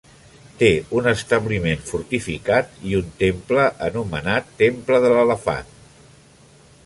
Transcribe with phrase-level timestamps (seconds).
[0.61, 0.69] Té
[0.99, 5.69] un establiment fortificat i un temple anomenat Temple de l'Elefant.